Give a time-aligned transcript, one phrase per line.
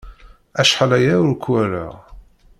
[0.61, 1.93] Acḥal aya ur k-walaɣ.